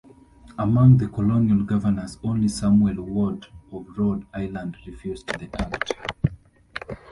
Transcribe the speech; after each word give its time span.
Among 0.57 0.97
the 0.97 1.07
colonial 1.07 1.61
governors, 1.61 2.17
only 2.23 2.47
Samuel 2.47 3.03
Ward 3.03 3.45
of 3.71 3.85
Rhode 3.95 4.25
Island 4.33 4.77
refused 4.87 5.27
the 5.27 5.47
act. 5.61 5.93